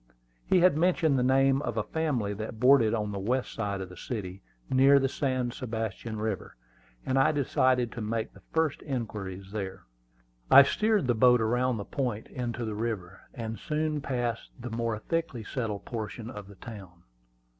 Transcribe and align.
He 0.47 0.61
had 0.61 0.75
mentioned 0.75 1.19
the 1.19 1.21
name 1.21 1.61
of 1.61 1.77
a 1.77 1.83
family 1.83 2.33
that 2.33 2.59
boarded 2.59 2.95
on 2.95 3.11
the 3.11 3.19
west 3.19 3.53
side 3.53 3.81
of 3.81 3.89
the 3.89 3.95
city, 3.95 4.41
near 4.67 4.97
the 4.97 5.07
San 5.07 5.51
Sebastian 5.51 6.17
River, 6.17 6.55
and 7.05 7.19
I 7.19 7.31
decided 7.31 7.91
to 7.91 8.01
make 8.01 8.33
the 8.33 8.41
first 8.51 8.81
inquiries 8.81 9.51
there. 9.51 9.83
I 10.49 10.63
steered 10.63 11.05
the 11.05 11.13
boat 11.13 11.39
around 11.39 11.77
the 11.77 11.85
point 11.85 12.25
into 12.29 12.65
the 12.65 12.73
river, 12.73 13.21
and 13.35 13.59
soon 13.59 14.01
passed 14.01 14.49
the 14.59 14.71
more 14.71 14.97
thickly 14.97 15.43
settled 15.43 15.85
portion 15.85 16.31
of 16.31 16.47
the 16.47 16.55
town. 16.55 17.03